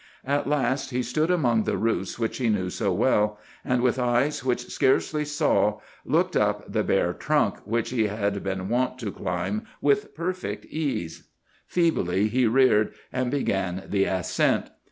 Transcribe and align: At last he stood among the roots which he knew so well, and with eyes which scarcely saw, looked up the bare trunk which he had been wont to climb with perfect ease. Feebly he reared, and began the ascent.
At 0.25 0.47
last 0.49 0.89
he 0.89 1.03
stood 1.03 1.29
among 1.29 1.61
the 1.65 1.77
roots 1.77 2.17
which 2.17 2.39
he 2.39 2.49
knew 2.49 2.71
so 2.71 2.91
well, 2.91 3.37
and 3.63 3.83
with 3.83 3.99
eyes 3.99 4.43
which 4.43 4.71
scarcely 4.71 5.23
saw, 5.23 5.79
looked 6.05 6.35
up 6.35 6.73
the 6.73 6.83
bare 6.83 7.13
trunk 7.13 7.59
which 7.65 7.91
he 7.91 8.07
had 8.07 8.41
been 8.43 8.67
wont 8.67 8.97
to 8.97 9.11
climb 9.11 9.67
with 9.79 10.15
perfect 10.15 10.65
ease. 10.65 11.27
Feebly 11.67 12.29
he 12.29 12.47
reared, 12.47 12.95
and 13.13 13.29
began 13.29 13.83
the 13.87 14.05
ascent. 14.05 14.71